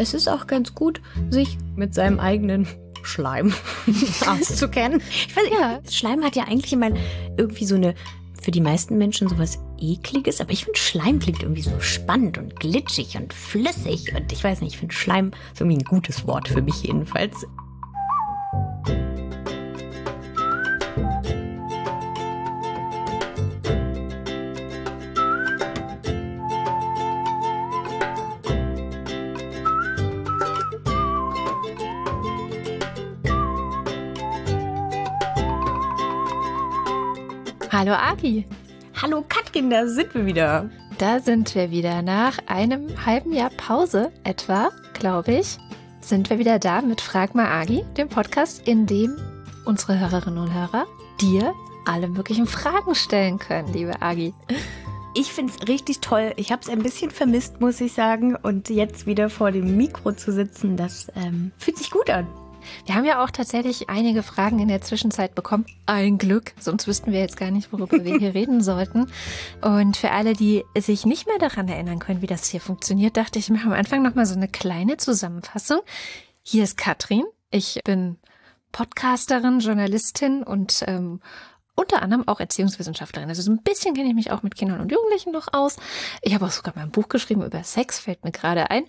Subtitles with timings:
[0.00, 2.66] es ist auch ganz gut, sich mit seinem eigenen
[3.02, 3.52] Schleim
[4.26, 5.02] auszukennen.
[5.10, 6.90] Ich weiß, ja, Schleim hat ja eigentlich immer
[7.36, 7.94] irgendwie so eine,
[8.40, 12.58] für die meisten Menschen sowas ekliges, aber ich finde Schleim klingt irgendwie so spannend und
[12.58, 16.48] glitschig und flüssig und ich weiß nicht, ich finde Schleim ist irgendwie ein gutes Wort
[16.48, 17.46] für mich jedenfalls.
[37.80, 38.44] Hallo Agi.
[39.00, 40.68] Hallo Katrin, da sind wir wieder.
[40.98, 42.02] Da sind wir wieder.
[42.02, 45.56] Nach einem halben Jahr Pause etwa, glaube ich,
[46.02, 49.16] sind wir wieder da mit Frag mal Agi, dem Podcast, in dem
[49.64, 50.86] unsere Hörerinnen und Hörer
[51.22, 51.54] dir
[51.86, 54.34] alle möglichen Fragen stellen können, liebe Agi.
[55.14, 56.34] Ich finde es richtig toll.
[56.36, 58.36] Ich habe es ein bisschen vermisst, muss ich sagen.
[58.36, 62.26] Und jetzt wieder vor dem Mikro zu sitzen, das ähm, fühlt sich gut an.
[62.86, 65.66] Wir haben ja auch tatsächlich einige Fragen in der Zwischenzeit bekommen.
[65.86, 69.10] Ein Glück, sonst wüssten wir jetzt gar nicht, worüber wir hier reden sollten.
[69.60, 73.38] Und für alle, die sich nicht mehr daran erinnern können, wie das hier funktioniert, dachte
[73.38, 75.80] ich, machen am Anfang nochmal so eine kleine Zusammenfassung.
[76.42, 77.24] Hier ist Katrin.
[77.50, 78.18] Ich bin
[78.72, 81.20] Podcasterin, Journalistin und ähm,
[81.80, 83.28] unter anderem auch Erziehungswissenschaftlerin.
[83.28, 85.76] Also so ein bisschen kenne ich mich auch mit Kindern und Jugendlichen noch aus.
[86.22, 88.84] Ich habe auch sogar mal ein Buch geschrieben über Sex, fällt mir gerade ein.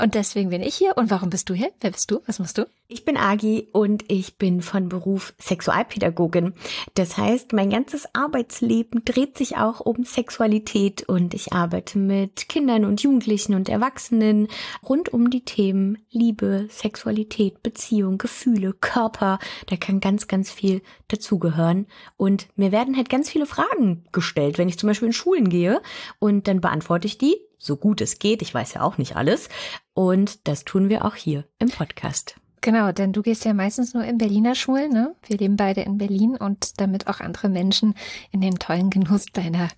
[0.00, 0.96] Und deswegen bin ich hier.
[0.96, 1.72] Und warum bist du hier?
[1.80, 2.20] Wer bist du?
[2.26, 2.66] Was machst du?
[2.90, 6.54] Ich bin Agi und ich bin von Beruf Sexualpädagogin.
[6.94, 12.86] Das heißt, mein ganzes Arbeitsleben dreht sich auch um Sexualität und ich arbeite mit Kindern
[12.86, 14.48] und Jugendlichen und Erwachsenen
[14.82, 19.38] rund um die Themen Liebe, Sexualität, Beziehung, Gefühle, Körper.
[19.66, 21.88] Da kann ganz, ganz viel dazugehören.
[22.16, 25.82] Und mir werden halt ganz viele Fragen gestellt, wenn ich zum Beispiel in Schulen gehe
[26.20, 28.40] und dann beantworte ich die so gut es geht.
[28.40, 29.50] Ich weiß ja auch nicht alles.
[29.92, 32.36] Und das tun wir auch hier im Podcast.
[32.60, 35.14] Genau, denn du gehst ja meistens nur in Berliner Schulen, ne?
[35.26, 37.94] Wir leben beide in Berlin und damit auch andere Menschen
[38.32, 39.68] in den tollen Genuss deiner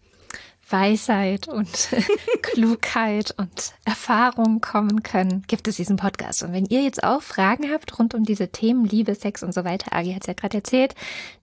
[0.73, 1.89] Weisheit und
[2.43, 6.43] Klugheit und Erfahrung kommen können, gibt es diesen Podcast.
[6.43, 9.65] Und wenn ihr jetzt auch Fragen habt rund um diese Themen Liebe, Sex und so
[9.65, 10.95] weiter, Agi hat es ja gerade erzählt,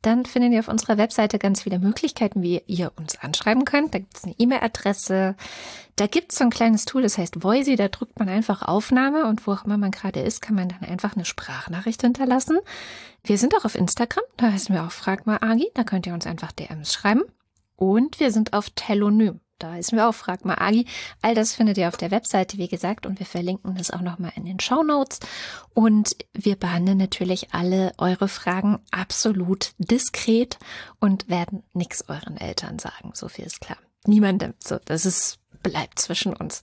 [0.02, 3.94] dann findet ihr auf unserer Webseite ganz viele Möglichkeiten, wie ihr uns anschreiben könnt.
[3.94, 5.36] Da gibt es eine E-Mail-Adresse,
[5.98, 9.26] da gibt es so ein kleines Tool, das heißt Voisy, da drückt man einfach Aufnahme
[9.26, 12.60] und wo auch immer man gerade ist, kann man dann einfach eine Sprachnachricht hinterlassen.
[13.24, 16.14] Wir sind auch auf Instagram, da heißen wir auch Frag mal Agi, da könnt ihr
[16.14, 17.24] uns einfach DMs schreiben.
[17.78, 19.40] Und wir sind auf Telonym.
[19.60, 20.86] Da ist mir auch, frag mal Agi.
[21.22, 24.34] All das findet ihr auf der Webseite, wie gesagt, und wir verlinken das auch nochmal
[24.36, 25.20] in den Show Notes.
[25.74, 30.60] Und wir behandeln natürlich alle eure Fragen absolut diskret
[31.00, 33.12] und werden nichts euren Eltern sagen.
[33.14, 33.78] So viel ist klar.
[34.06, 34.54] Niemandem.
[34.60, 36.62] So, das ist, bleibt zwischen uns.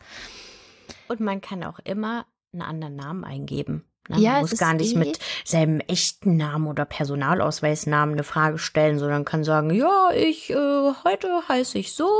[1.09, 3.85] Und man kann auch immer einen anderen Namen eingeben.
[4.09, 8.99] Na, ja, man muss gar nicht mit seinem echten Namen oder Personalausweisnamen eine Frage stellen,
[8.99, 12.11] sondern kann sagen, ja, ich äh, heute heiße ich so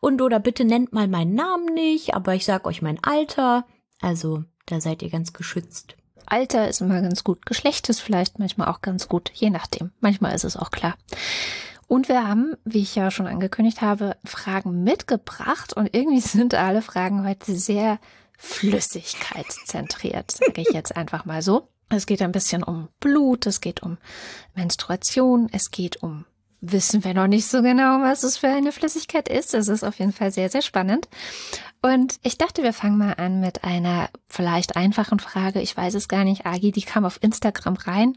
[0.00, 3.64] und oder bitte nennt mal meinen Namen nicht, aber ich sag euch mein Alter.
[4.00, 5.96] Also da seid ihr ganz geschützt.
[6.26, 7.46] Alter ist immer ganz gut.
[7.46, 9.90] Geschlecht ist vielleicht manchmal auch ganz gut, je nachdem.
[10.00, 10.94] Manchmal ist es auch klar.
[11.86, 16.82] Und wir haben, wie ich ja schon angekündigt habe, Fragen mitgebracht und irgendwie sind alle
[16.82, 17.98] Fragen heute sehr
[18.38, 21.68] flüssigkeitszentriert, sage ich jetzt einfach mal so.
[21.88, 23.98] Es geht ein bisschen um Blut, es geht um
[24.54, 26.24] Menstruation, es geht um
[26.72, 29.54] wissen wir noch nicht so genau, was es für eine Flüssigkeit ist.
[29.54, 31.08] Es ist auf jeden Fall sehr, sehr spannend.
[31.82, 35.60] Und ich dachte, wir fangen mal an mit einer vielleicht einfachen Frage.
[35.60, 38.16] Ich weiß es gar nicht, Agi, die kam auf Instagram rein.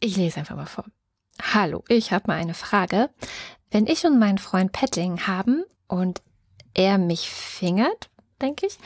[0.00, 0.84] Ich lese einfach mal vor.
[1.42, 3.10] Hallo, ich habe mal eine Frage.
[3.70, 6.22] Wenn ich und mein Freund Petting haben und
[6.74, 8.10] er mich fingert,
[8.40, 8.78] denke ich,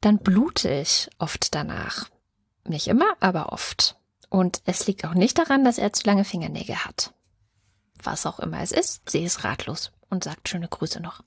[0.00, 2.08] dann blute ich oft danach.
[2.64, 3.96] Nicht immer, aber oft.
[4.28, 7.14] Und es liegt auch nicht daran, dass er zu lange Fingernägel hat.
[8.02, 11.22] Was auch immer es ist, sie ist ratlos und sagt schöne Grüße noch.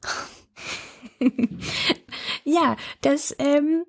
[2.43, 3.85] ja, das ähm,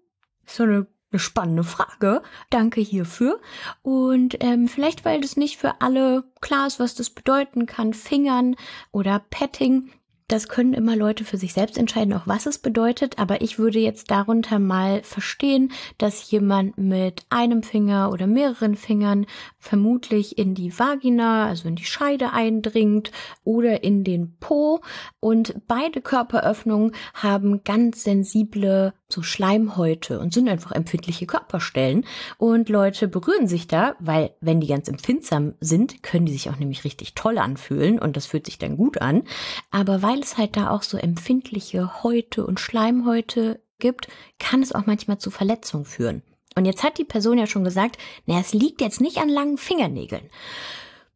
[0.46, 2.22] ist so eine, eine spannende Frage.
[2.50, 3.40] Danke hierfür.
[3.82, 8.56] Und ähm, vielleicht, weil das nicht für alle klar ist, was das bedeuten kann, Fingern
[8.92, 9.90] oder Petting,
[10.30, 13.18] das können immer Leute für sich selbst entscheiden, auch was es bedeutet.
[13.18, 19.26] Aber ich würde jetzt darunter mal verstehen, dass jemand mit einem Finger oder mehreren Fingern
[19.58, 23.10] vermutlich in die Vagina, also in die Scheide eindringt
[23.44, 24.80] oder in den Po.
[25.18, 32.04] Und beide Körperöffnungen haben ganz sensible so Schleimhäute und sind einfach empfindliche Körperstellen.
[32.38, 36.58] Und Leute berühren sich da, weil wenn die ganz empfindsam sind, können die sich auch
[36.58, 39.24] nämlich richtig toll anfühlen und das fühlt sich dann gut an.
[39.70, 44.08] Aber weil es halt da auch so empfindliche Häute und Schleimhäute gibt,
[44.38, 46.22] kann es auch manchmal zu Verletzungen führen.
[46.56, 49.56] Und jetzt hat die Person ja schon gesagt, na, es liegt jetzt nicht an langen
[49.56, 50.28] Fingernägeln.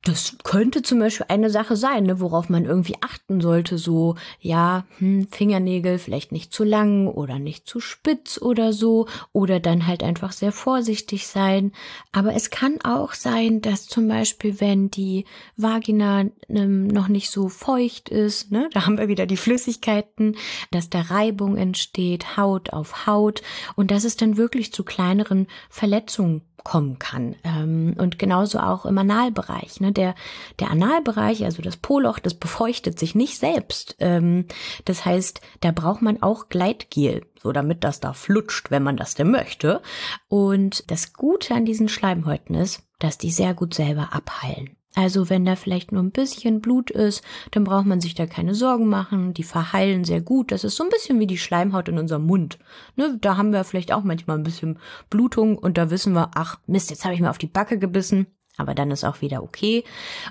[0.05, 3.79] Das könnte zum Beispiel eine Sache sein, ne, worauf man irgendwie achten sollte.
[3.79, 9.09] So, ja, hm, Fingernägel vielleicht nicht zu lang oder nicht zu spitz oder so.
[9.33, 11.73] Oder dann halt einfach sehr vorsichtig sein.
[12.13, 15.25] Aber es kann auch sein, dass zum Beispiel, wenn die
[15.57, 20.37] Vagina ähm, noch nicht so feucht ist, ne, da haben wir wieder die Flüssigkeiten,
[20.71, 23.41] dass da Reibung entsteht, Haut auf Haut.
[23.75, 27.37] Und dass es dann wirklich zu kleineren Verletzungen kommen kann.
[27.45, 29.81] Ähm, und genauso auch im Analbereich.
[29.81, 29.93] Ne?
[29.95, 30.15] Der,
[30.61, 33.97] der Analbereich, also das Poloch, das befeuchtet sich nicht selbst.
[34.01, 34.47] Ähm,
[34.85, 39.15] das heißt, da braucht man auch Gleitgel, so damit das da flutscht, wenn man das
[39.15, 39.81] denn möchte.
[40.29, 44.77] Und das Gute an diesen Schleimhäuten ist, dass die sehr gut selber abheilen.
[44.95, 48.55] Also wenn da vielleicht nur ein bisschen Blut ist, dann braucht man sich da keine
[48.55, 49.35] Sorgen machen.
[49.35, 50.53] Die verheilen sehr gut.
[50.53, 52.59] Das ist so ein bisschen wie die Schleimhaut in unserem Mund.
[52.95, 54.79] Ne, da haben wir vielleicht auch manchmal ein bisschen
[55.11, 58.29] Blutung und da wissen wir, ach Mist, jetzt habe ich mir auf die Backe gebissen.
[58.57, 59.85] Aber dann ist auch wieder okay.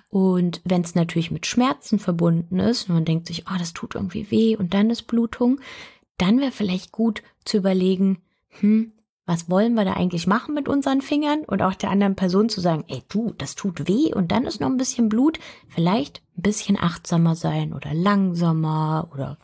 [0.09, 3.95] Und wenn es natürlich mit Schmerzen verbunden ist und man denkt sich, oh, das tut
[3.95, 5.59] irgendwie weh und dann ist Blutung,
[6.17, 8.21] dann wäre vielleicht gut zu überlegen,
[8.59, 8.93] hm,
[9.25, 12.59] was wollen wir da eigentlich machen mit unseren Fingern und auch der anderen Person zu
[12.59, 15.39] sagen, ey du, das tut weh und dann ist noch ein bisschen Blut,
[15.69, 19.37] vielleicht ein bisschen achtsamer sein oder langsamer oder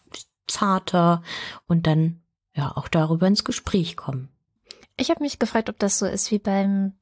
[0.48, 1.24] zarter
[1.68, 2.22] und dann
[2.54, 4.30] ja auch darüber ins Gespräch kommen.
[4.98, 6.94] Ich habe mich gefragt, ob das so ist wie beim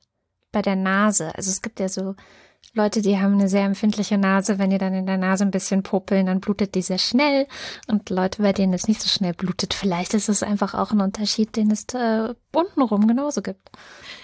[0.58, 1.36] bei der Nase.
[1.36, 2.16] Also es gibt ja so
[2.74, 4.58] Leute, die haben eine sehr empfindliche Nase.
[4.58, 7.46] Wenn die dann in der Nase ein bisschen popeln, dann blutet die sehr schnell.
[7.88, 11.02] Und Leute, bei denen es nicht so schnell blutet, vielleicht ist es einfach auch ein
[11.02, 13.70] Unterschied, den es äh, untenrum genauso gibt.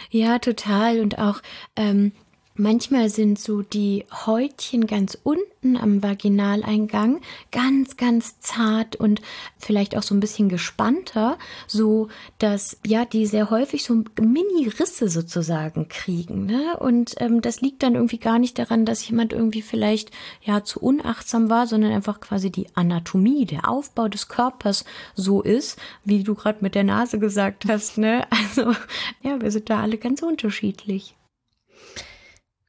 [0.09, 1.01] Ja, total.
[1.01, 1.39] Und auch
[1.75, 2.13] ähm,
[2.55, 7.19] Manchmal sind so die Häutchen ganz unten am Vaginaleingang
[7.51, 9.23] ganz, ganz zart und
[9.57, 15.87] vielleicht auch so ein bisschen gespannter, so dass ja die sehr häufig so Mini-Risse sozusagen
[15.87, 16.45] kriegen.
[16.45, 16.77] Ne?
[16.77, 20.11] Und ähm, das liegt dann irgendwie gar nicht daran, dass jemand irgendwie vielleicht
[20.43, 24.85] ja zu unachtsam war, sondern einfach quasi die Anatomie, der Aufbau des Körpers
[25.15, 27.97] so ist, wie du gerade mit der Nase gesagt hast.
[27.97, 28.27] Ne?
[28.29, 28.75] Also
[29.23, 31.15] ja, wir sind da alle ganz unterschiedlich.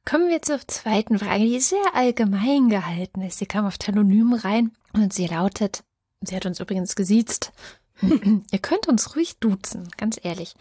[0.05, 3.39] Kommen wir zur zweiten Frage, die sehr allgemein gehalten ist.
[3.39, 5.83] Sie kam auf Telonym rein und sie lautet,
[6.21, 7.51] sie hat uns übrigens gesiezt,
[8.01, 10.53] ihr könnt uns ruhig duzen, ganz ehrlich.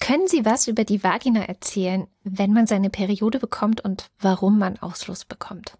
[0.00, 4.78] Können Sie was über die Vagina erzählen, wenn man seine Periode bekommt und warum man
[4.78, 5.76] Ausfluss bekommt?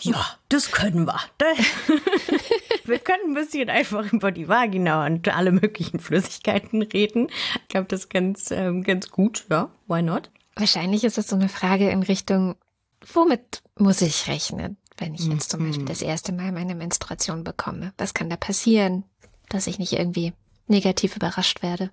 [0.00, 1.20] Ja, das können wir.
[2.84, 7.28] wir können ein bisschen einfach über die Vagina und alle möglichen Flüssigkeiten reden.
[7.62, 9.44] Ich glaube, das ist ganz, ähm, ganz gut.
[9.50, 10.30] Ja, why not?
[10.60, 12.54] Wahrscheinlich ist es so eine Frage in Richtung,
[13.14, 15.88] womit muss ich rechnen, wenn ich jetzt zum Beispiel mhm.
[15.88, 17.94] das erste Mal meine Menstruation bekomme?
[17.96, 19.04] Was kann da passieren,
[19.48, 20.34] dass ich nicht irgendwie
[20.66, 21.90] negativ überrascht werde?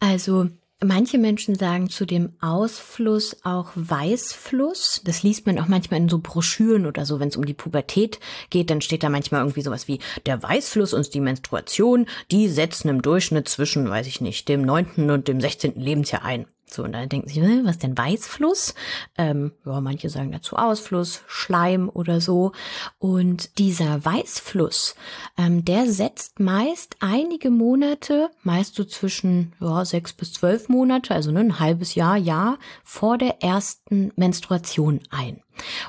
[0.00, 0.48] Also
[0.84, 5.02] Manche Menschen sagen zu dem Ausfluss auch Weißfluss.
[5.04, 8.18] Das liest man auch manchmal in so Broschüren oder so, wenn es um die Pubertät
[8.50, 12.88] geht, dann steht da manchmal irgendwie sowas wie der Weißfluss und die Menstruation, die setzen
[12.88, 16.46] im Durchschnitt zwischen, weiß ich nicht, dem neunten und dem sechzehnten Lebensjahr ein.
[16.72, 18.74] So, und dann denken sie, was denn Weißfluss?
[19.18, 22.52] Ähm, ja, manche sagen dazu Ausfluss, Schleim oder so.
[22.98, 24.94] Und dieser Weißfluss,
[25.36, 31.30] ähm, der setzt meist einige Monate, meist so zwischen ja, sechs bis zwölf Monate, also
[31.30, 35.42] ne, ein halbes Jahr, Jahr vor der ersten Menstruation ein.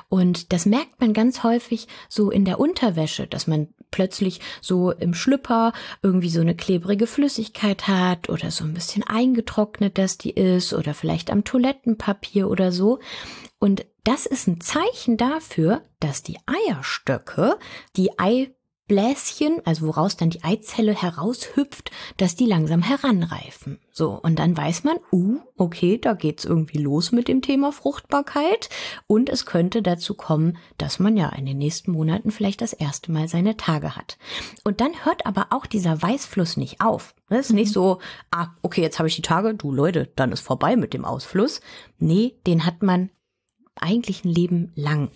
[0.08, 5.14] Und das merkt man ganz häufig so in der Unterwäsche, dass man plötzlich so im
[5.14, 5.72] Schlüpper
[6.02, 10.94] irgendwie so eine klebrige Flüssigkeit hat oder so ein bisschen eingetrocknet, dass die ist oder
[10.94, 12.98] vielleicht am Toilettenpapier oder so.
[13.60, 17.56] Und das ist ein Zeichen dafür, dass die Eierstöcke,
[17.96, 18.52] die Ei
[18.86, 23.78] Bläschen, also woraus dann die Eizelle heraushüpft, dass die langsam heranreifen.
[23.90, 28.68] So, und dann weiß man, uh, okay, da geht's irgendwie los mit dem Thema Fruchtbarkeit
[29.06, 33.10] und es könnte dazu kommen, dass man ja in den nächsten Monaten vielleicht das erste
[33.10, 34.18] Mal seine Tage hat.
[34.64, 37.14] Und dann hört aber auch dieser Weißfluss nicht auf.
[37.30, 37.56] Das ist mhm.
[37.56, 38.00] nicht so,
[38.30, 41.60] ah, okay, jetzt habe ich die Tage, du Leute, dann ist vorbei mit dem Ausfluss.
[41.98, 43.10] Nee, den hat man
[43.76, 45.10] eigentlich ein Leben lang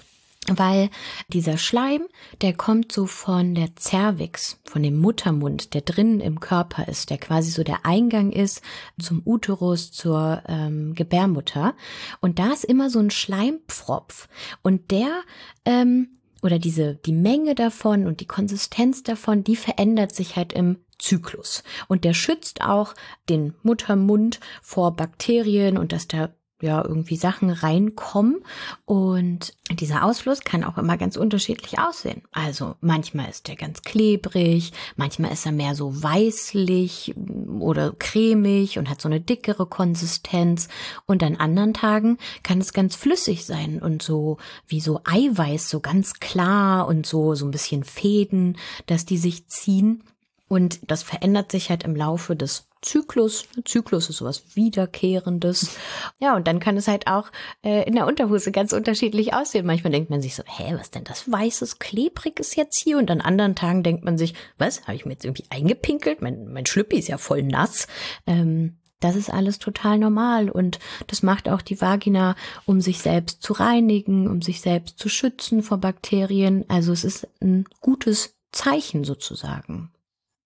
[0.56, 0.90] weil
[1.28, 2.02] dieser Schleim,
[2.40, 7.18] der kommt so von der Cervix, von dem Muttermund, der drinnen im Körper ist, der
[7.18, 8.62] quasi so der Eingang ist
[9.00, 11.74] zum Uterus, zur ähm, Gebärmutter.
[12.20, 14.28] Und da ist immer so ein Schleimpfropf.
[14.62, 15.22] Und der
[15.64, 16.10] ähm,
[16.42, 21.62] oder diese die Menge davon und die Konsistenz davon, die verändert sich halt im Zyklus.
[21.86, 22.94] Und der schützt auch
[23.28, 28.40] den Muttermund vor Bakterien und dass da ja irgendwie Sachen reinkommen.
[28.84, 32.22] Und dieser Ausfluss kann auch immer ganz unterschiedlich aussehen.
[32.32, 37.14] Also manchmal ist der ganz klebrig, manchmal ist er mehr so weißlich
[37.58, 40.68] oder cremig und hat so eine dickere Konsistenz.
[41.06, 45.80] Und an anderen Tagen kann es ganz flüssig sein und so wie so Eiweiß so
[45.80, 50.02] ganz klar und so so ein bisschen Fäden, dass die sich ziehen
[50.48, 53.46] und das verändert sich halt im Laufe des Zyklus.
[53.64, 55.76] Zyklus ist sowas Wiederkehrendes.
[56.20, 57.30] Ja, und dann kann es halt auch
[57.62, 59.66] äh, in der Unterhose ganz unterschiedlich aussehen.
[59.66, 62.98] Manchmal denkt man sich so, hä, was denn das weißes, klebriges jetzt hier?
[62.98, 66.20] Und an anderen Tagen denkt man sich, was, habe ich mir jetzt irgendwie eingepinkelt?
[66.20, 67.86] Mein, mein Schlüppi ist ja voll nass.
[68.26, 72.34] Ähm, das ist alles total normal und das macht auch die Vagina,
[72.66, 76.64] um sich selbst zu reinigen, um sich selbst zu schützen vor Bakterien.
[76.68, 79.92] Also es ist ein gutes Zeichen sozusagen.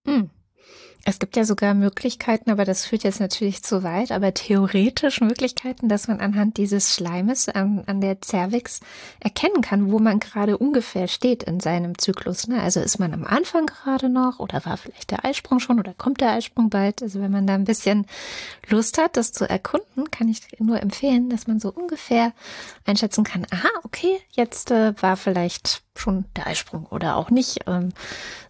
[0.05, 0.29] Hm.
[1.05, 5.89] Es gibt ja sogar Möglichkeiten, aber das führt jetzt natürlich zu weit, aber theoretisch Möglichkeiten,
[5.89, 8.79] dass man anhand dieses Schleimes an, an der Cervix
[9.19, 12.47] erkennen kann, wo man gerade ungefähr steht in seinem Zyklus.
[12.47, 12.61] Ne?
[12.61, 16.21] Also ist man am Anfang gerade noch oder war vielleicht der Eisprung schon oder kommt
[16.21, 17.03] der Eisprung bald?
[17.03, 18.07] Also wenn man da ein bisschen
[18.69, 22.31] Lust hat, das zu erkunden, kann ich nur empfehlen, dass man so ungefähr
[22.85, 27.61] einschätzen kann, aha, okay, jetzt äh, war vielleicht schon der Eisprung oder auch nicht.
[27.67, 27.89] Ähm,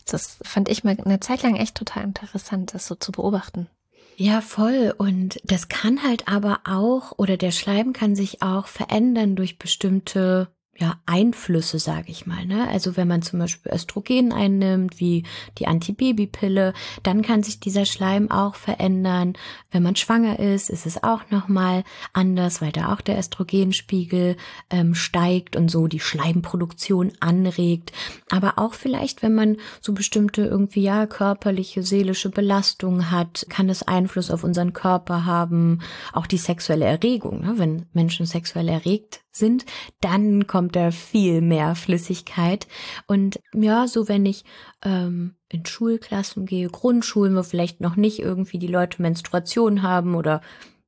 [0.05, 3.67] das fand ich mal eine Zeit lang echt total interessant, das so zu beobachten.
[4.15, 4.93] Ja, voll.
[4.97, 10.49] Und das kann halt aber auch, oder der Schleim kann sich auch verändern durch bestimmte
[10.75, 12.45] ja, Einflüsse, sage ich mal.
[12.45, 12.67] Ne?
[12.67, 15.23] Also wenn man zum Beispiel Östrogen einnimmt, wie
[15.59, 19.33] die Antibabypille, dann kann sich dieser Schleim auch verändern.
[19.71, 24.35] Wenn man schwanger ist, ist es auch nochmal anders, weil da auch der Östrogenspiegel
[24.71, 27.91] ähm, steigt und so die Schleimproduktion anregt.
[28.31, 33.83] Aber auch vielleicht, wenn man so bestimmte irgendwie ja körperliche, seelische Belastungen hat, kann es
[33.83, 35.79] Einfluss auf unseren Körper haben.
[36.13, 37.53] Auch die sexuelle Erregung, ne?
[37.57, 39.65] wenn Menschen sexuell erregt sind,
[40.01, 42.67] dann kommt da viel mehr Flüssigkeit.
[43.07, 44.45] Und ja, so wenn ich
[44.83, 50.41] ähm, in Schulklassen gehe, Grundschulen, wo vielleicht noch nicht irgendwie die Leute Menstruation haben oder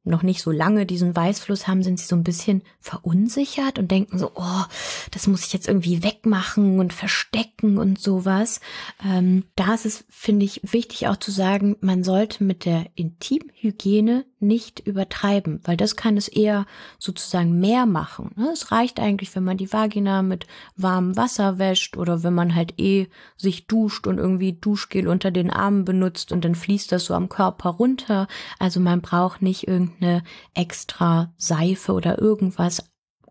[0.05, 4.19] noch nicht so lange diesen Weißfluss haben, sind sie so ein bisschen verunsichert und denken
[4.19, 4.63] so, oh,
[5.11, 8.61] das muss ich jetzt irgendwie wegmachen und verstecken und sowas.
[9.03, 14.25] Ähm, da ist es, finde ich, wichtig auch zu sagen, man sollte mit der Intimhygiene
[14.47, 16.65] nicht übertreiben, weil das kann es eher
[16.99, 18.31] sozusagen mehr machen.
[18.35, 18.49] Ne?
[18.51, 22.79] Es reicht eigentlich, wenn man die Vagina mit warmem Wasser wäscht oder wenn man halt
[22.79, 27.13] eh sich duscht und irgendwie Duschgel unter den Armen benutzt und dann fließt das so
[27.13, 28.27] am Körper runter.
[28.59, 30.23] Also man braucht nicht irgendeine
[30.53, 32.83] extra Seife oder irgendwas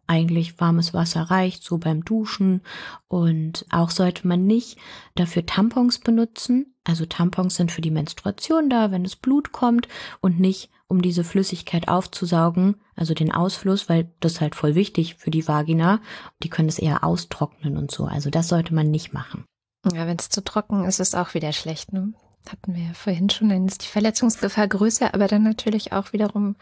[0.06, 2.62] eigentlich warmes Wasser reicht, so beim Duschen.
[3.08, 4.78] Und auch sollte man nicht
[5.14, 6.74] dafür Tampons benutzen.
[6.84, 9.88] Also Tampons sind für die Menstruation da, wenn es Blut kommt
[10.20, 15.32] und nicht um diese Flüssigkeit aufzusaugen, also den Ausfluss, weil das halt voll wichtig für
[15.32, 16.00] die Vagina.
[16.44, 18.04] Die können es eher austrocknen und so.
[18.04, 19.44] Also das sollte man nicht machen.
[19.92, 21.92] Ja, wenn es zu trocken ist, ist es auch wieder schlecht.
[21.92, 22.14] Ne?
[22.48, 26.54] Hatten wir ja vorhin schon, dann ist die Verletzungsgefahr größer, aber dann natürlich auch wiederum,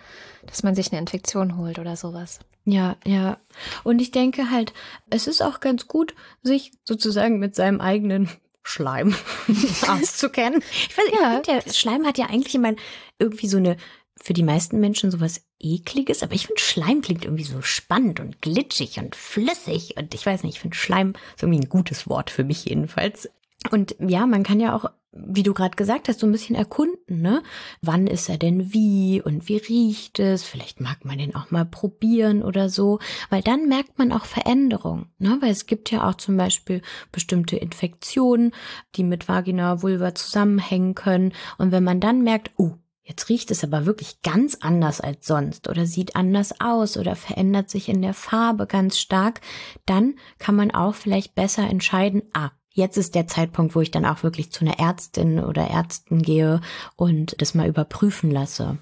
[0.47, 2.41] dass man sich eine Infektion holt oder sowas.
[2.65, 3.37] Ja, ja.
[3.85, 4.73] Und ich denke halt,
[5.11, 8.31] es ist auch ganz gut, sich sozusagen mit seinem eigenen
[8.63, 9.15] Schleim
[9.89, 10.63] auszukennen.
[10.71, 11.39] Ich weiß, ja.
[11.41, 12.75] ich finde, der Schleim hat ja eigentlich immer
[13.19, 13.77] irgendwie so eine
[14.21, 18.43] für die meisten Menschen sowas ekliges, aber ich finde Schleim klingt irgendwie so spannend und
[18.43, 22.31] glitschig und flüssig und ich weiß nicht, ich finde Schleim ist irgendwie ein gutes Wort
[22.31, 23.29] für mich jedenfalls.
[23.71, 27.23] Und ja, man kann ja auch, wie du gerade gesagt hast, so ein bisschen erkunden,
[27.23, 27.43] ne?
[27.81, 30.43] Wann ist er denn wie und wie riecht es?
[30.43, 32.99] Vielleicht mag man den auch mal probieren oder so,
[33.31, 35.39] weil dann merkt man auch Veränderung, ne?
[35.41, 38.53] Weil es gibt ja auch zum Beispiel bestimmte Infektionen,
[38.97, 41.33] die mit Vagina, Vulva zusammenhängen können.
[41.57, 42.73] Und wenn man dann merkt, oh,
[43.05, 47.69] Jetzt riecht es aber wirklich ganz anders als sonst oder sieht anders aus oder verändert
[47.69, 49.41] sich in der Farbe ganz stark,
[49.87, 54.07] dann kann man auch vielleicht besser entscheiden, ah, jetzt ist der Zeitpunkt, wo ich dann
[54.07, 56.61] auch wirklich zu einer Ärztin oder Ärzten gehe
[56.95, 58.79] und das mal überprüfen lasse.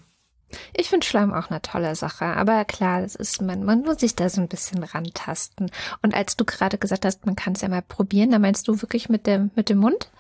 [0.77, 4.17] Ich finde Schleim auch eine tolle Sache, aber klar, es ist man, man muss sich
[4.17, 5.71] da so ein bisschen rantasten.
[6.03, 8.83] Und als du gerade gesagt hast, man kann es ja mal probieren, da meinst du
[8.83, 10.11] wirklich mit dem mit dem Mund?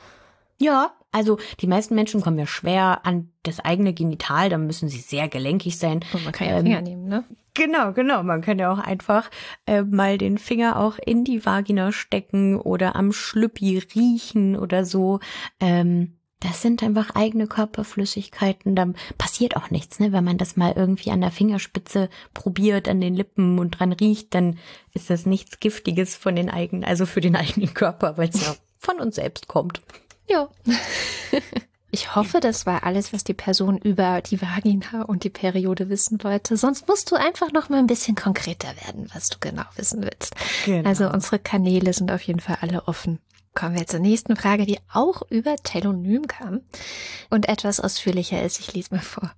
[0.57, 4.99] Ja, also die meisten Menschen kommen ja schwer an das eigene Genital, da müssen sie
[4.99, 6.01] sehr gelenkig sein.
[6.13, 7.25] Und man kann ja ähm, Finger nehmen, ne?
[7.55, 8.23] Genau, genau.
[8.23, 9.31] Man kann ja auch einfach
[9.67, 15.21] äh, mal den Finger auch in die Vagina stecken oder am Schlüppi riechen oder so.
[15.59, 18.75] Ähm, das sind einfach eigene Körperflüssigkeiten.
[18.75, 18.87] Da
[19.19, 20.11] passiert auch nichts, ne?
[20.13, 24.35] Wenn man das mal irgendwie an der Fingerspitze probiert, an den Lippen und dran riecht,
[24.35, 24.59] dann
[24.95, 28.55] ist das nichts Giftiges von den eigenen, also für den eigenen Körper, weil es ja
[28.79, 29.83] von uns selbst kommt.
[30.31, 30.49] Ja.
[31.93, 36.23] Ich hoffe, das war alles, was die Person über die Vagina und die Periode wissen
[36.23, 36.57] wollte.
[36.57, 40.37] Sonst musst du einfach noch mal ein bisschen konkreter werden, was du genau wissen willst.
[40.65, 40.89] Genau.
[40.89, 43.19] Also unsere Kanäle sind auf jeden Fall alle offen.
[43.55, 46.61] Kommen wir zur nächsten Frage, die auch über Telonym kam
[47.29, 48.61] und etwas ausführlicher ist.
[48.61, 49.33] Ich lese mal vor.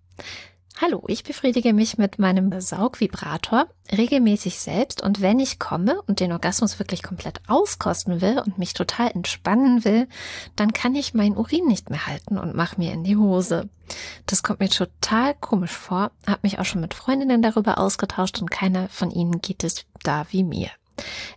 [0.81, 6.33] Hallo, ich befriedige mich mit meinem Saugvibrator regelmäßig selbst und wenn ich komme und den
[6.33, 10.09] Orgasmus wirklich komplett auskosten will und mich total entspannen will,
[10.57, 13.69] dann kann ich meinen Urin nicht mehr halten und mache mir in die Hose.
[14.27, 18.51] Das kommt mir total komisch vor, habe mich auch schon mit Freundinnen darüber ausgetauscht und
[18.51, 20.71] keiner von ihnen geht es da wie mir.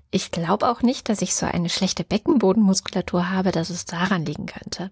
[0.10, 4.48] Ich glaube auch nicht, dass ich so eine schlechte Beckenbodenmuskulatur habe, dass es daran liegen
[4.48, 4.92] könnte.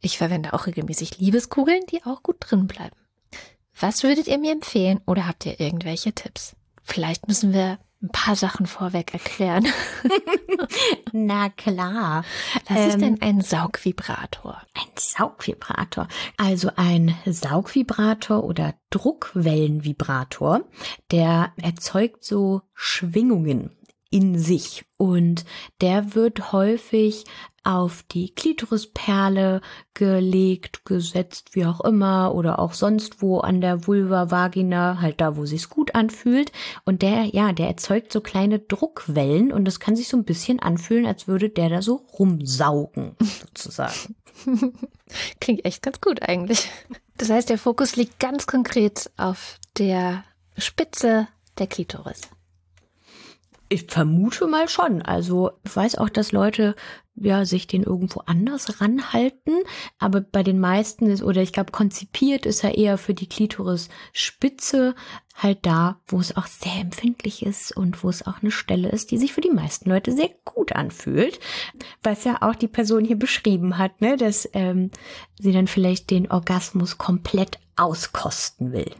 [0.00, 2.96] Ich verwende auch regelmäßig Liebeskugeln, die auch gut drin bleiben.
[3.78, 6.56] Was würdet ihr mir empfehlen oder habt ihr irgendwelche Tipps?
[6.82, 9.66] Vielleicht müssen wir ein paar Sachen vorweg erklären.
[11.12, 12.24] Na klar.
[12.68, 14.62] Was ähm, ist denn ein Saugvibrator?
[14.74, 16.08] Ein Saugvibrator.
[16.36, 20.62] Also ein Saugvibrator oder Druckwellenvibrator,
[21.10, 23.76] der erzeugt so Schwingungen
[24.10, 25.44] in sich und
[25.80, 27.24] der wird häufig
[27.66, 29.60] auf die Klitorisperle
[29.94, 35.36] gelegt, gesetzt, wie auch immer, oder auch sonst wo an der Vulva, Vagina, halt da,
[35.36, 36.52] wo sich's gut anfühlt.
[36.84, 40.60] Und der, ja, der erzeugt so kleine Druckwellen und das kann sich so ein bisschen
[40.60, 44.14] anfühlen, als würde der da so rumsaugen, sozusagen.
[45.40, 46.70] Klingt echt ganz gut eigentlich.
[47.16, 50.22] Das heißt, der Fokus liegt ganz konkret auf der
[50.56, 51.26] Spitze
[51.58, 52.20] der Klitoris.
[53.68, 55.02] Ich vermute mal schon.
[55.02, 56.76] Also ich weiß auch, dass Leute
[57.16, 59.54] ja sich den irgendwo anders ranhalten,
[59.98, 64.94] aber bei den meisten ist oder ich glaube konzipiert ist er eher für die Klitoris-Spitze
[65.34, 69.10] halt da, wo es auch sehr empfindlich ist und wo es auch eine Stelle ist,
[69.10, 71.40] die sich für die meisten Leute sehr gut anfühlt,
[72.02, 74.90] was ja auch die Person hier beschrieben hat, ne, dass ähm,
[75.38, 78.90] sie dann vielleicht den Orgasmus komplett auskosten will.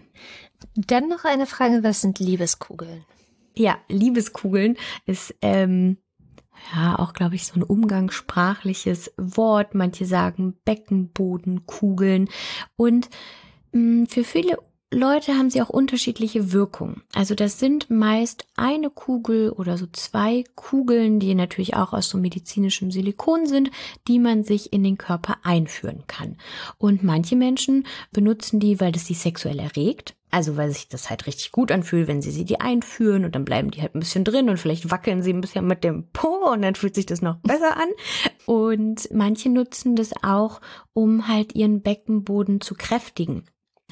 [0.75, 3.04] Dann noch eine Frage, was sind Liebeskugeln?
[3.56, 5.96] Ja, Liebeskugeln ist ähm,
[6.75, 9.75] ja auch, glaube ich, so ein umgangssprachliches Wort.
[9.75, 12.28] Manche sagen Beckenbodenkugeln.
[12.76, 13.08] Und
[13.72, 14.58] mh, mm, für viele
[14.92, 17.02] Leute haben sie auch unterschiedliche Wirkungen.
[17.12, 22.18] Also das sind meist eine Kugel oder so zwei Kugeln, die natürlich auch aus so
[22.18, 23.70] medizinischem Silikon sind,
[24.07, 26.37] die man sich in den Körper einführen kann.
[26.78, 30.15] Und manche Menschen benutzen die, weil das sie sexuell erregt.
[30.30, 33.44] Also weil sich das halt richtig gut anfühlt, wenn sie sie die einführen und dann
[33.44, 36.50] bleiben die halt ein bisschen drin und vielleicht wackeln sie ein bisschen mit dem Po
[36.52, 37.88] und dann fühlt sich das noch besser an.
[38.44, 40.60] Und manche nutzen das auch,
[40.92, 43.44] um halt ihren Beckenboden zu kräftigen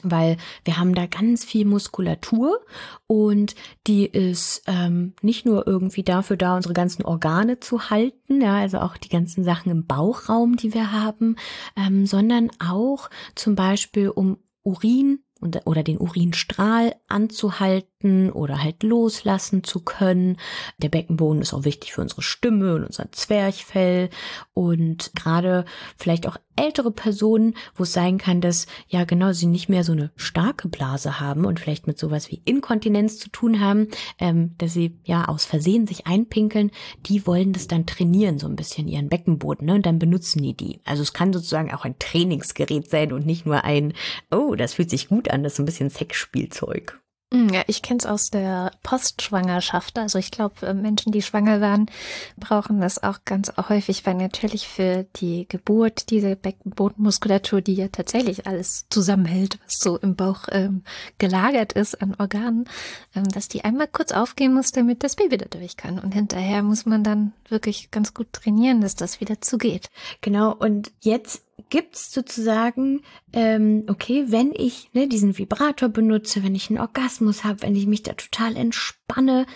[0.05, 2.61] weil wir haben da ganz viel Muskulatur
[3.07, 3.55] und
[3.87, 8.79] die ist ähm, nicht nur irgendwie dafür da, unsere ganzen Organe zu halten, ja, also
[8.79, 11.37] auch die ganzen Sachen im Bauchraum, die wir haben,
[11.77, 15.21] ähm, sondern auch zum Beispiel um Urin
[15.65, 20.37] oder den Urinstrahl anzuhalten oder halt loslassen zu können.
[20.79, 24.11] Der Beckenboden ist auch wichtig für unsere Stimme und unser Zwerchfell
[24.53, 25.65] und gerade
[25.97, 29.93] vielleicht auch ältere Personen, wo es sein kann, dass ja genau sie nicht mehr so
[29.93, 34.73] eine starke Blase haben und vielleicht mit sowas wie Inkontinenz zu tun haben, ähm, dass
[34.73, 36.71] sie ja aus Versehen sich einpinkeln,
[37.07, 39.75] die wollen das dann trainieren, so ein bisschen ihren Beckenboden, ne?
[39.75, 40.81] Und dann benutzen die die.
[40.85, 43.95] Also es kann sozusagen auch ein Trainingsgerät sein und nicht nur ein,
[44.31, 47.01] oh, das fühlt sich gut an, das ist so ein bisschen Sexspielzeug.
[47.35, 49.99] Hm, ja, ich kenne es aus der Postschwangerschaft.
[49.99, 51.91] Also ich glaube, äh, Menschen, die schwanger waren,
[52.37, 58.47] brauchen das auch ganz häufig, weil natürlich für die Geburt diese Beckenbodenmuskulatur, die ja tatsächlich
[58.47, 60.85] alles zusammenhält, was so im Bauch ähm,
[61.19, 62.69] gelagert ist an Organen,
[63.17, 65.99] ähm, dass die einmal kurz aufgehen muss, damit das Baby da durch kann.
[65.99, 69.91] Und hinterher muss man dann wirklich ganz gut trainieren, dass das wieder zugeht.
[70.21, 70.55] Genau.
[70.55, 76.81] Und jetzt gibt's sozusagen, ähm, okay, wenn ich ne, diesen Vibrator benutze, wenn ich einen
[76.81, 79.47] Orgasmus habe, wenn ich mich da total entspanne,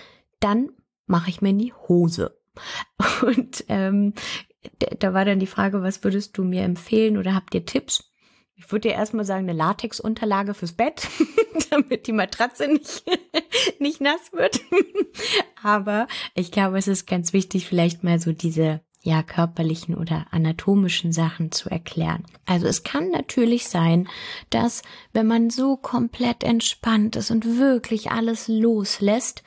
[0.40, 0.70] dann
[1.06, 2.38] mache ich mir in die Hose.
[3.22, 4.14] Und ähm,
[4.98, 8.10] da war dann die Frage, was würdest du mir empfehlen oder habt ihr Tipps?
[8.56, 11.06] Ich würde dir erstmal sagen, eine Latexunterlage fürs Bett,
[11.70, 13.04] damit die Matratze nicht,
[13.78, 14.60] nicht nass wird.
[15.62, 21.12] Aber ich glaube, es ist ganz wichtig, vielleicht mal so diese ja körperlichen oder anatomischen
[21.12, 22.24] Sachen zu erklären.
[22.46, 24.08] Also es kann natürlich sein,
[24.50, 29.42] dass wenn man so komplett entspannt ist und wirklich alles loslässt,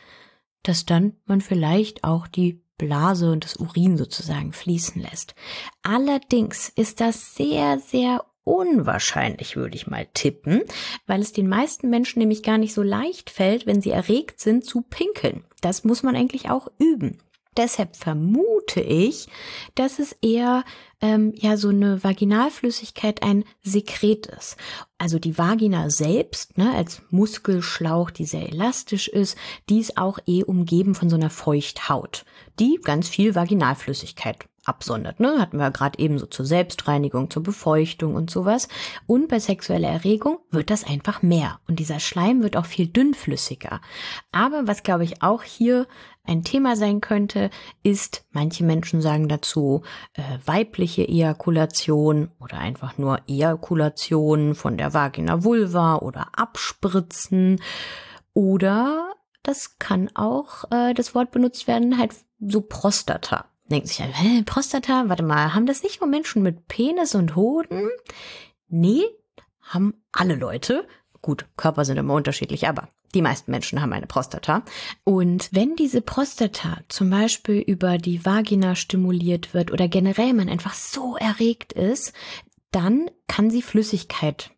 [0.64, 5.36] dass dann man vielleicht auch die Blase und das Urin sozusagen fließen lässt.
[5.84, 10.64] Allerdings ist das sehr, sehr unwahrscheinlich, würde ich mal tippen,
[11.06, 14.66] weil es den meisten Menschen nämlich gar nicht so leicht fällt, wenn sie erregt sind,
[14.66, 15.46] zu pinkeln.
[15.62, 17.20] Das muss man eigentlich auch üben.
[17.58, 19.28] Deshalb vermute ich,
[19.76, 20.64] dass es eher
[21.02, 24.56] ähm, ja so eine Vaginalflüssigkeit ein Sekret ist.
[24.98, 29.38] Also die Vagina selbst, ne, als Muskelschlauch, die sehr elastisch ist,
[29.70, 32.24] die ist auch eh umgeben von so einer Feuchthaut,
[32.60, 34.40] die ganz viel Vaginalflüssigkeit
[34.72, 35.20] absondert.
[35.20, 35.36] Ne?
[35.38, 38.70] Hatten wir ja gerade eben so zur Selbstreinigung, zur Befeuchtung und sowas.
[39.06, 41.60] Und bei sexueller Erregung wird das einfach mehr.
[41.68, 43.82] Und dieser Schleim wird auch viel dünnflüssiger.
[44.32, 45.88] Aber was, glaube ich, auch hier
[46.24, 47.50] ein Thema sein könnte,
[47.84, 55.44] ist, manche Menschen sagen dazu äh, weibliche Ejakulation oder einfach nur Ejakulation von der Vagina
[55.44, 57.60] vulva oder Abspritzen.
[58.34, 64.44] Oder das kann auch äh, das Wort benutzt werden, halt so Prostata denkt sich, hä,
[64.46, 67.90] Prostata, warte mal, haben das nicht nur Menschen mit Penis und Hoden?
[68.68, 69.04] Nee,
[69.62, 70.88] haben alle Leute.
[71.22, 74.64] Gut, Körper sind immer unterschiedlich, aber die meisten Menschen haben eine Prostata.
[75.04, 80.74] Und wenn diese Prostata zum Beispiel über die Vagina stimuliert wird oder generell man einfach
[80.74, 82.14] so erregt ist,
[82.72, 84.52] dann kann sie Flüssigkeit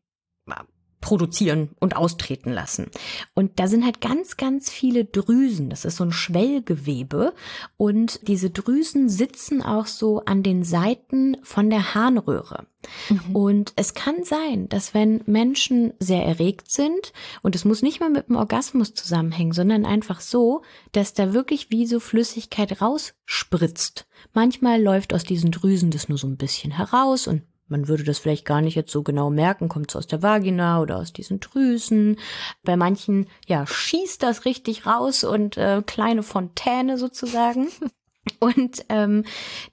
[1.03, 2.89] produzieren und austreten lassen.
[3.33, 5.69] Und da sind halt ganz, ganz viele Drüsen.
[5.69, 7.33] Das ist so ein Schwellgewebe.
[7.75, 12.67] Und diese Drüsen sitzen auch so an den Seiten von der Harnröhre.
[13.09, 13.35] Mhm.
[13.35, 17.11] Und es kann sein, dass wenn Menschen sehr erregt sind,
[17.41, 20.61] und es muss nicht mal mit dem Orgasmus zusammenhängen, sondern einfach so,
[20.93, 24.07] dass da wirklich wie so Flüssigkeit rausspritzt.
[24.33, 28.19] Manchmal läuft aus diesen Drüsen das nur so ein bisschen heraus und man würde das
[28.19, 31.39] vielleicht gar nicht jetzt so genau merken, kommt es aus der Vagina oder aus diesen
[31.39, 32.17] Drüsen.
[32.63, 37.67] Bei manchen, ja, schießt das richtig raus und äh, kleine Fontäne sozusagen.
[38.39, 39.25] Und ähm,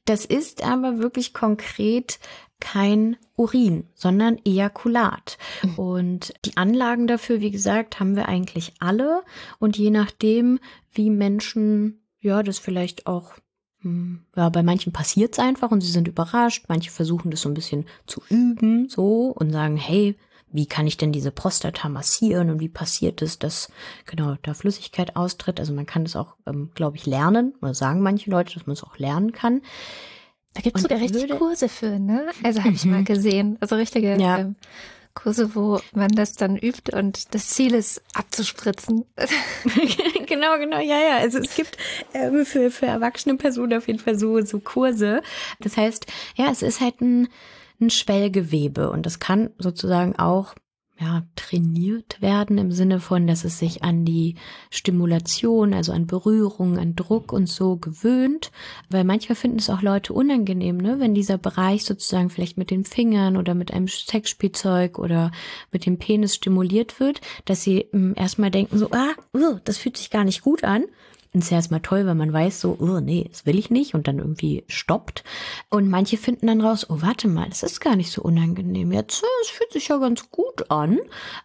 [0.07, 2.19] das ist aber wirklich konkret
[2.59, 5.39] kein Urin, sondern Ejakulat.
[5.63, 5.75] Mhm.
[5.77, 9.23] Und die Anlagen dafür, wie gesagt, haben wir eigentlich alle.
[9.59, 10.59] Und je nachdem,
[10.93, 13.35] wie Menschen ja das vielleicht auch.
[14.37, 16.67] Ja, bei manchen passiert es einfach und sie sind überrascht.
[16.69, 20.17] Manche versuchen das so ein bisschen zu üben, so und sagen, hey,
[20.53, 23.71] wie kann ich denn diese Prostata massieren und wie passiert es, dass
[24.05, 25.61] genau da Flüssigkeit austritt?
[25.61, 27.55] Also man kann das auch, ähm, glaube ich, lernen.
[27.63, 29.63] Oder sagen manche Leute, dass man es auch lernen kann.
[30.55, 32.27] Da gibt es sogar richtig Kurse für, ne?
[32.43, 33.57] Also habe ich mal gesehen.
[33.61, 34.39] Also richtige ja.
[34.39, 34.57] ähm,
[35.15, 39.05] Kurse, wo man das dann übt und das Ziel ist, abzuspritzen.
[40.31, 41.17] genau, genau, ja, ja.
[41.19, 41.77] Also es gibt
[42.15, 45.21] ähm, für, für erwachsene Personen auf jeden Fall so, so Kurse.
[45.61, 47.29] Das heißt, ja, es ist halt ein,
[47.81, 50.55] ein Schwellgewebe und das kann sozusagen auch
[51.01, 54.35] ja, trainiert werden im Sinne von, dass es sich an die
[54.69, 58.53] Stimulation, also an Berührung, an Druck und so gewöhnt,
[58.91, 62.85] weil manchmal finden es auch Leute unangenehm, ne, wenn dieser Bereich sozusagen vielleicht mit den
[62.85, 65.31] Fingern oder mit einem Sexspielzeug oder
[65.73, 69.15] mit dem Penis stimuliert wird, dass sie hm, erstmal denken so, ah,
[69.65, 70.85] das fühlt sich gar nicht gut an
[71.33, 74.09] ist ja erstmal toll, wenn man weiß, so, oh nee, das will ich nicht und
[74.09, 75.25] dann irgendwie stoppt.
[75.69, 78.93] Und manche finden dann raus, oh warte mal, das ist gar nicht so unangenehm.
[78.93, 80.99] Jetzt, es fühlt sich ja ganz gut an.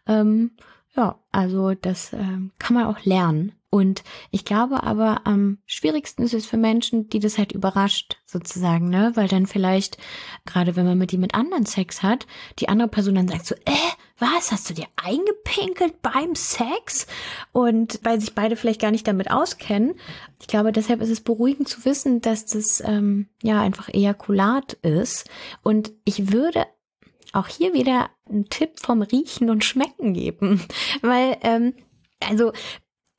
[0.08, 0.52] Ähm,
[0.96, 3.52] ja, also das ähm, kann man auch lernen.
[3.70, 8.88] Und ich glaube aber am schwierigsten ist es für Menschen, die das halt überrascht, sozusagen,
[8.88, 9.12] ne?
[9.16, 9.98] Weil dann vielleicht,
[10.46, 12.26] gerade wenn man mit die mit anderen Sex hat,
[12.60, 13.85] die andere Person dann sagt so, äh,
[14.18, 17.08] was, hast du dir eingepinkelt beim Sex?
[17.52, 19.96] Und weil sich beide vielleicht gar nicht damit auskennen.
[20.40, 25.30] Ich glaube, deshalb ist es beruhigend zu wissen, dass das ähm, ja einfach Ejakulat ist.
[25.64, 26.66] Und ich würde
[27.34, 30.66] auch hier wieder einen Tipp vom Riechen und Schmecken geben,
[31.02, 31.74] weil ähm,
[32.22, 32.54] also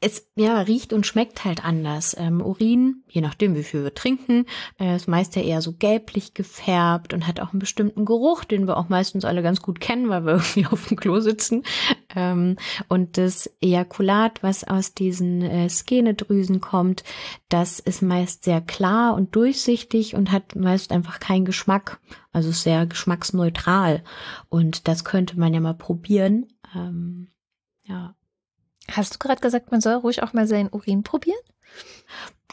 [0.00, 2.14] es ja riecht und schmeckt halt anders.
[2.18, 4.44] Ähm, Urin, je nachdem wie viel wir trinken,
[4.78, 8.66] äh, ist meist ja eher so gelblich gefärbt und hat auch einen bestimmten Geruch, den
[8.66, 11.62] wir auch meistens alle ganz gut kennen, weil wir irgendwie auf dem Klo sitzen.
[12.14, 12.56] Ähm,
[12.88, 17.02] und das Ejakulat, was aus diesen äh, Skenedrüsen kommt,
[17.48, 22.00] das ist meist sehr klar und durchsichtig und hat meist einfach keinen Geschmack.
[22.32, 24.04] Also sehr geschmacksneutral.
[24.50, 26.48] Und das könnte man ja mal probieren.
[26.74, 27.28] Ähm,
[27.84, 28.14] ja.
[28.90, 31.38] Hast du gerade gesagt, man soll ruhig auch mal seinen Urin probieren?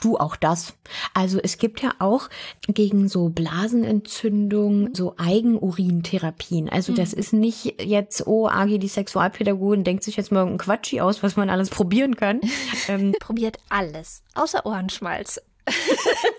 [0.01, 0.73] Du auch das.
[1.13, 2.29] Also es gibt ja auch
[2.67, 6.67] gegen so Blasenentzündung so Eigenurintherapien.
[6.67, 6.97] Also mhm.
[6.97, 11.23] das ist nicht jetzt, oh, Agi, die Sexualpädagogin denkt sich jetzt mal irgendein Quatschi aus,
[11.23, 12.41] was man alles probieren kann.
[12.89, 15.39] ähm, Probiert alles, außer Ohrenschmalz.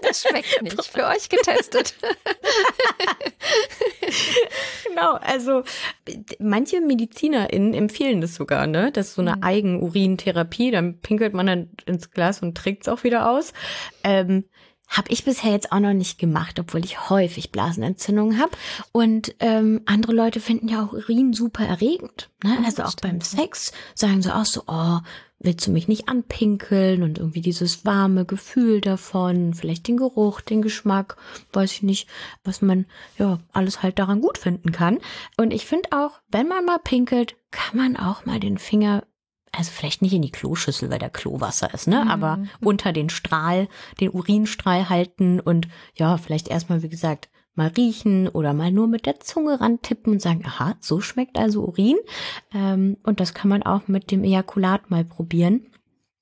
[0.03, 0.85] Das schmeckt nicht.
[0.85, 1.95] Für euch getestet.
[4.87, 5.63] genau, also
[6.39, 8.93] manche MedizinerInnen empfehlen das sogar, ne?
[8.93, 9.43] Das ist so eine mhm.
[9.43, 10.71] Eigenurintherapie.
[10.71, 13.53] Dann pinkelt man dann ins Glas und trinkt es auch wieder aus.
[14.03, 14.45] Ähm,
[14.89, 18.53] habe ich bisher jetzt auch noch nicht gemacht, obwohl ich häufig Blasenentzündungen habe.
[18.93, 22.31] Und ähm, andere Leute finden ja auch Urin super erregend.
[22.43, 22.59] Ne?
[22.65, 24.99] Also auch beim Sex sagen sie auch so, oh,
[25.45, 30.63] willst du mich nicht anpinkeln und irgendwie dieses warme Gefühl davon, vielleicht den Geruch, den
[30.63, 31.17] Geschmack,
[31.53, 32.09] weiß ich nicht,
[32.45, 32.87] was man
[33.19, 34.99] ja alles halt daran gut finden kann.
[35.37, 39.05] Und ich finde auch, wenn man mal pinkelt, kann man auch mal den Finger
[39.57, 42.05] also vielleicht nicht in die Kloschüssel, weil da Klowasser ist, ne?
[42.05, 42.11] Mhm.
[42.11, 43.69] Aber unter den Strahl,
[44.01, 49.07] den Urinstrahl halten und ja, vielleicht erstmal, wie gesagt, mal riechen oder mal nur mit
[49.07, 51.99] der Zunge rantippen und sagen, aha, so schmeckt also Urin.
[52.53, 55.67] Ähm, und das kann man auch mit dem Ejakulat mal probieren.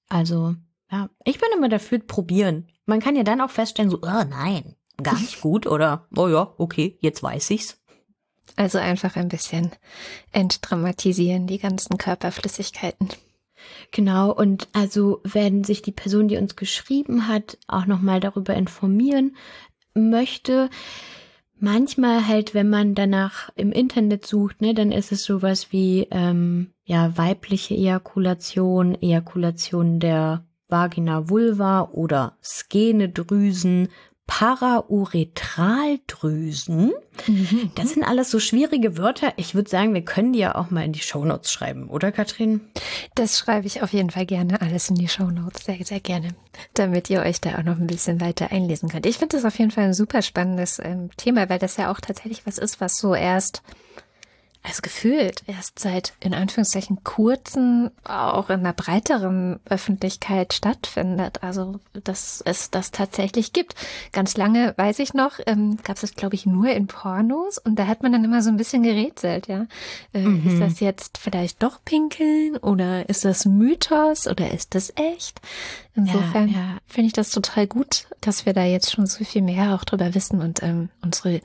[0.09, 0.55] Also,
[0.91, 2.69] ja, ich bin immer dafür probieren.
[2.85, 6.53] Man kann ja dann auch feststellen, so, oh nein, gar nicht gut oder, oh ja,
[6.59, 7.82] okay, jetzt weiß ich's.
[8.57, 9.71] Also einfach ein bisschen
[10.33, 13.09] entdramatisieren, die ganzen Körperflüssigkeiten.
[13.91, 19.37] Genau, und also werden sich die Person, die uns geschrieben hat, auch nochmal darüber informieren
[19.95, 20.69] möchte.
[21.59, 26.73] Manchmal halt, wenn man danach im Internet sucht, ne, dann ist es sowas wie ähm,
[26.85, 33.89] ja weibliche Ejakulation, Ejakulation der Vagina vulva oder Skenedrüsen,
[34.39, 36.93] Parauretraldrüsen.
[37.27, 37.71] Mhm.
[37.75, 39.35] Das sind alles so schwierige Wörter.
[39.37, 42.63] Ich würde sagen, wir können die ja auch mal in die Shownotes schreiben, oder Katrin?
[43.15, 46.29] Das schreibe ich auf jeden Fall gerne alles in die Shownotes, sehr, sehr gerne,
[46.73, 49.05] damit ihr euch da auch noch ein bisschen weiter einlesen könnt.
[49.05, 52.01] Ich finde das auf jeden Fall ein super spannendes ähm, Thema, weil das ja auch
[52.01, 53.63] tatsächlich was ist, was so erst
[54.65, 61.43] also gefühlt erst seit in Anführungszeichen kurzen auch in einer breiteren Öffentlichkeit stattfindet.
[61.43, 63.75] Also dass es das tatsächlich gibt.
[64.13, 67.77] Ganz lange weiß ich noch, ähm, gab es das glaube ich nur in Pornos und
[67.77, 69.67] da hat man dann immer so ein bisschen gerätselt, ja.
[70.13, 70.49] Äh, mhm.
[70.49, 75.41] Ist das jetzt vielleicht doch Pinkeln oder ist das Mythos oder ist das echt?
[75.95, 76.79] Insofern ja, ja.
[76.87, 80.15] finde ich das total gut, dass wir da jetzt schon so viel mehr auch drüber
[80.15, 81.43] wissen und ähm, unsere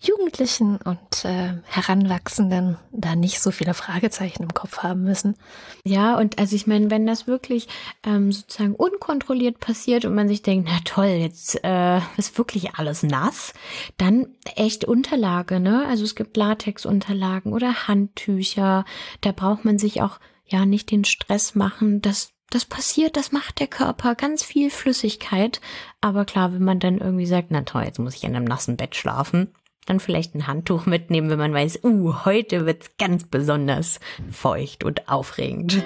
[0.00, 5.36] Jugendlichen und äh, Heranwachsenden da nicht so viele Fragezeichen im Kopf haben müssen.
[5.84, 7.68] Ja, und also ich meine, wenn das wirklich
[8.04, 13.04] ähm, sozusagen unkontrolliert passiert und man sich denkt, na toll, jetzt äh, ist wirklich alles
[13.04, 13.54] nass,
[13.98, 15.86] dann echt Unterlage, ne?
[15.88, 18.84] Also es gibt Latexunterlagen oder Handtücher.
[19.20, 23.60] Da braucht man sich auch ja nicht den Stress machen, dass das passiert, das macht
[23.60, 25.60] der Körper, ganz viel Flüssigkeit.
[26.00, 28.76] Aber klar, wenn man dann irgendwie sagt, na toll, jetzt muss ich in einem nassen
[28.76, 29.52] Bett schlafen,
[29.86, 35.08] dann vielleicht ein Handtuch mitnehmen, wenn man weiß, uh, heute wird's ganz besonders feucht und
[35.08, 35.82] aufregend.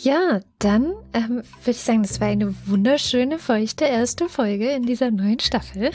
[0.00, 5.10] Ja, dann ähm, würde ich sagen, das war eine wunderschöne, feuchte erste Folge in dieser
[5.10, 5.90] neuen Staffel.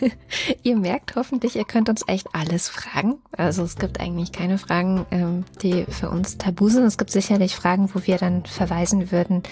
[0.62, 3.18] ihr merkt hoffentlich, ihr könnt uns echt alles fragen.
[3.36, 6.84] Also es gibt eigentlich keine Fragen, ähm, die für uns tabu sind.
[6.84, 9.42] Es gibt sicherlich Fragen, wo wir dann verweisen würden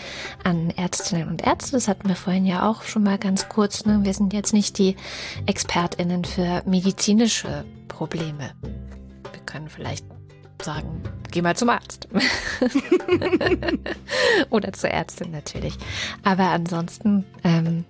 [0.45, 1.73] an Ärztinnen und Ärzte.
[1.73, 3.85] Das hatten wir vorhin ja auch schon mal ganz kurz.
[3.85, 3.99] Ne?
[4.05, 4.95] Wir sind jetzt nicht die
[5.47, 8.53] ExpertInnen für medizinische Probleme.
[9.33, 10.05] Wir können vielleicht
[10.63, 12.09] sagen, geh mal zum Arzt.
[14.51, 15.77] Oder zur Ärztin natürlich.
[16.23, 17.85] Aber ansonsten, ähm,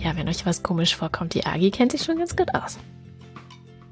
[0.00, 2.78] ja, wenn euch was komisch vorkommt, die Agi kennt sich schon ganz gut aus.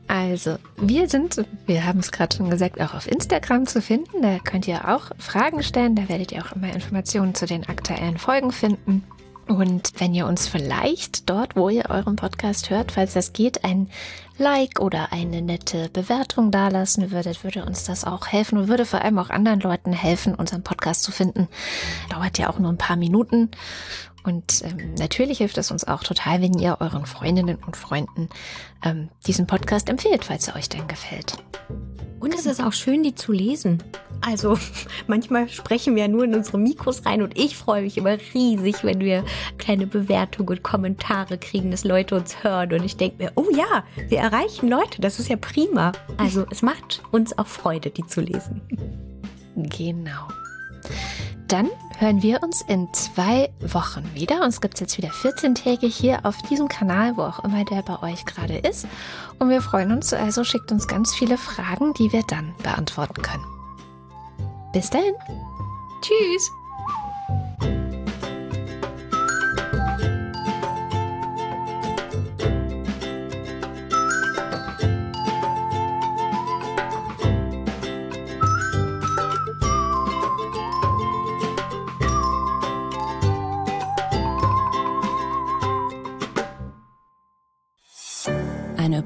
[0.09, 4.21] Also, wir sind, wir haben es gerade schon gesagt, auch auf Instagram zu finden.
[4.21, 5.97] Da könnt ihr auch Fragen stellen.
[5.97, 9.05] Da werdet ihr auch immer Informationen zu den aktuellen Folgen finden.
[9.49, 13.89] Und wenn ihr uns vielleicht dort, wo ihr euren Podcast hört, falls das geht, ein
[14.39, 19.03] Like oder eine nette Bewertung dalassen würdet, würde uns das auch helfen und würde vor
[19.03, 21.49] allem auch anderen Leuten helfen, unseren Podcast zu finden.
[22.09, 23.51] Dauert ja auch nur ein paar Minuten.
[24.25, 28.29] Und ähm, natürlich hilft es uns auch total, wenn ihr euren Freundinnen und Freunden
[28.85, 31.37] ähm, diesen Podcast empfehlt, falls er euch denn gefällt.
[32.23, 33.83] Und es ist auch schön, die zu lesen.
[34.21, 34.57] Also
[35.09, 38.85] manchmal sprechen wir ja nur in unsere Mikros rein und ich freue mich immer riesig,
[38.85, 39.25] wenn wir
[39.59, 42.73] kleine Bewertungen und Kommentare kriegen, dass Leute uns hören.
[42.75, 45.91] Und ich denke mir, oh ja, wir erreichen Leute, das ist ja prima.
[46.17, 48.63] Also es macht uns auch Freude, die zu lesen.
[49.57, 50.29] Genau.
[51.53, 54.43] Dann hören wir uns in zwei Wochen wieder.
[54.43, 57.83] Uns gibt es jetzt wieder 14 Tage hier auf diesem Kanal, wo auch immer der
[57.83, 58.87] bei euch gerade ist.
[59.39, 63.45] Und wir freuen uns, also schickt uns ganz viele Fragen, die wir dann beantworten können.
[64.73, 65.13] Bis dahin.
[66.01, 66.51] Tschüss.